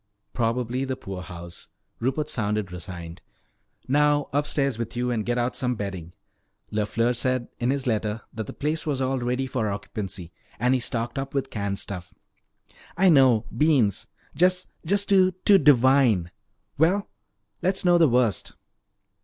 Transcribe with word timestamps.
"Probably 0.33 0.83
the 0.83 0.95
poorhouse." 0.95 1.69
Rupert 1.99 2.27
sounded 2.27 2.71
resigned. 2.71 3.21
"Now 3.87 4.29
upstairs 4.33 4.79
with 4.79 4.95
you 4.97 5.11
and 5.11 5.23
get 5.23 5.37
out 5.37 5.55
some 5.55 5.75
bedding. 5.75 6.13
LeFleur 6.71 7.15
said 7.15 7.49
in 7.59 7.69
his 7.69 7.85
letter 7.85 8.23
that 8.33 8.47
the 8.47 8.51
place 8.53 8.87
was 8.87 8.99
all 8.99 9.19
ready 9.19 9.45
for 9.45 9.69
occupancy. 9.69 10.31
And 10.57 10.73
he 10.73 10.79
stocked 10.79 11.19
up 11.19 11.35
with 11.35 11.51
canned 11.51 11.77
stuff." 11.77 12.15
"I 12.97 13.09
know 13.09 13.45
beans! 13.55 14.07
Just 14.33 14.67
too, 15.07 15.33
too 15.45 15.59
divine. 15.59 16.31
Well, 16.79 17.07
let's 17.61 17.85
know 17.85 17.99
the 17.99 18.09
worst." 18.09 18.53